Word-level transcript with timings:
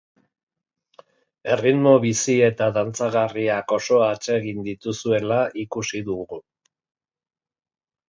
Erritmo 1.55 1.91
bizi 2.07 2.39
eta 2.47 2.71
dantzagarriak 2.79 3.77
oso 3.79 4.03
atsegin 4.09 4.65
dituzuela 4.73 5.41
ikusi 5.69 6.07
dugu. 6.13 6.45